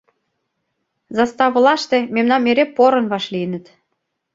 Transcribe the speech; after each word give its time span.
Заставылаште 1.17 1.97
мемнам 2.13 2.43
эре 2.51 2.65
порын 2.75 3.05
вашлийыныт. 3.11 3.65